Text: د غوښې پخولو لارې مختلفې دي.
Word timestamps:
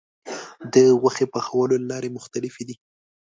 د 0.73 0.75
غوښې 1.01 1.25
پخولو 1.33 1.75
لارې 1.89 2.09
مختلفې 2.17 2.63
دي. 2.69 2.75